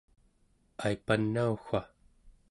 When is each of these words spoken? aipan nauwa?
aipan 0.87 1.21
nauwa? 1.33 1.81